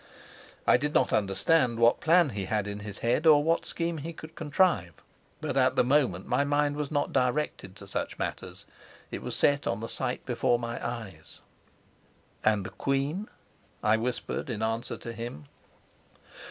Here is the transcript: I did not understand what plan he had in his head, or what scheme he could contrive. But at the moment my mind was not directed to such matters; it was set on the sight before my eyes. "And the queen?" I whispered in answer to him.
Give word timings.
I 0.65 0.77
did 0.77 0.95
not 0.95 1.13
understand 1.13 1.77
what 1.77 1.99
plan 1.99 2.29
he 2.31 2.45
had 2.45 2.65
in 2.65 2.79
his 2.79 2.97
head, 3.05 3.27
or 3.27 3.43
what 3.43 3.67
scheme 3.67 3.99
he 3.99 4.13
could 4.13 4.33
contrive. 4.33 4.93
But 5.41 5.55
at 5.55 5.75
the 5.75 5.83
moment 5.83 6.25
my 6.25 6.43
mind 6.43 6.75
was 6.75 6.89
not 6.89 7.13
directed 7.13 7.75
to 7.75 7.85
such 7.85 8.17
matters; 8.17 8.65
it 9.11 9.21
was 9.21 9.35
set 9.35 9.67
on 9.67 9.79
the 9.79 9.87
sight 9.87 10.25
before 10.25 10.57
my 10.57 10.83
eyes. 10.83 11.41
"And 12.43 12.65
the 12.65 12.71
queen?" 12.71 13.27
I 13.83 13.95
whispered 13.97 14.49
in 14.49 14.63
answer 14.63 14.97
to 14.97 15.13
him. 15.13 15.45